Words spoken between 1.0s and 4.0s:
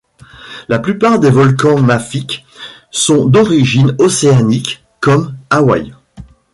des volcans mafiques sont d'origine